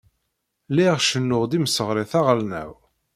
[0.69, 2.71] Lliɣ cennuɣ-d imseɣret aɣelnaw.